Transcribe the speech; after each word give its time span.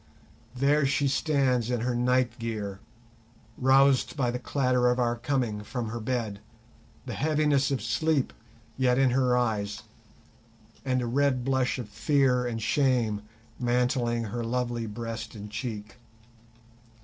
There 0.55 0.83
she 0.87 1.07
stands 1.07 1.69
in 1.69 1.81
her 1.81 1.93
night 1.93 2.39
gear, 2.39 2.79
roused, 3.55 4.17
by 4.17 4.31
the 4.31 4.39
clatter 4.39 4.89
of 4.89 4.97
our 4.97 5.15
coming, 5.15 5.61
from 5.61 5.89
her 5.89 5.99
bed, 5.99 6.39
the 7.05 7.13
heaviness 7.13 7.69
of 7.69 7.83
sleep 7.83 8.33
yet 8.77 8.97
in 8.97 9.11
her 9.11 9.37
eyes, 9.37 9.83
and 10.83 11.03
a 11.03 11.05
red 11.05 11.43
blush 11.45 11.77
of 11.77 11.87
fear 11.87 12.47
and 12.47 12.59
shame 12.63 13.21
mantling 13.59 14.23
her 14.23 14.43
lovely 14.43 14.87
breast 14.87 15.35
and 15.35 15.51
cheek. 15.51 15.97